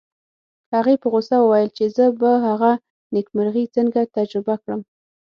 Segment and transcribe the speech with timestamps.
[0.75, 2.71] هغې په غوسه وویل چې زه به هغه
[3.13, 4.81] نېکمرغي څنګه تجربه کړم